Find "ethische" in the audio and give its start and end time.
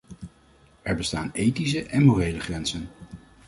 1.33-1.83